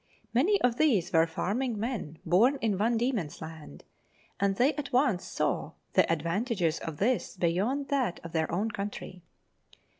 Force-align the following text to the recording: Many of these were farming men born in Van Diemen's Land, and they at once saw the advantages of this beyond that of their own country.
Many 0.33 0.59
of 0.61 0.77
these 0.77 1.13
were 1.13 1.27
farming 1.27 1.79
men 1.79 2.17
born 2.25 2.55
in 2.59 2.75
Van 2.75 2.97
Diemen's 2.97 3.39
Land, 3.39 3.83
and 4.39 4.55
they 4.55 4.73
at 4.73 4.91
once 4.91 5.23
saw 5.23 5.73
the 5.93 6.11
advantages 6.11 6.79
of 6.79 6.97
this 6.97 7.37
beyond 7.37 7.89
that 7.89 8.19
of 8.23 8.31
their 8.31 8.51
own 8.51 8.71
country. 8.71 9.21